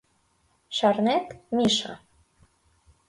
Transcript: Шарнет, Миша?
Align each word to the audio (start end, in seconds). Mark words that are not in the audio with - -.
Шарнет, 0.77 1.27
Миша? 1.55 1.93